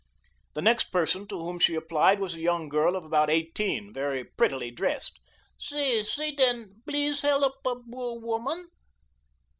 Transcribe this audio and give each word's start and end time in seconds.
The 0.55 0.63
next 0.63 0.85
person 0.85 1.27
to 1.27 1.37
whom 1.39 1.59
she 1.59 1.75
applied 1.75 2.19
was 2.19 2.33
a 2.33 2.39
young 2.39 2.69
girl 2.69 2.95
of 2.95 3.05
about 3.05 3.29
eighteen, 3.29 3.93
very 3.93 4.23
prettily 4.23 4.71
dressed. 4.71 5.19
"Say, 5.59 6.01
say, 6.01 6.31
den, 6.31 6.81
blease 6.87 7.21
hellup 7.21 7.63
a 7.67 7.75
boor 7.75 8.19
womun." 8.19 8.69